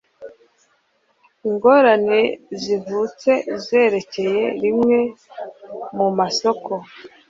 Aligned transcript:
ingorane 1.49 2.19
zivutse 2.61 3.31
zerekeye 3.65 4.43
rimwe 4.63 4.99
mu 5.95 6.07
masoko 6.17 6.71